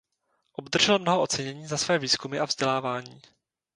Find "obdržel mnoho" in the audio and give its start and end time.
0.53-1.21